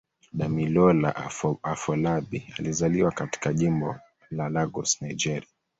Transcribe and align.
Damilola 0.33 1.31
Afolabi 1.67 2.53
alizaliwa 2.59 3.11
katika 3.11 3.53
Jimbo 3.53 3.95
la 4.31 4.49
Lagos, 4.49 5.01
Nigeria. 5.01 5.49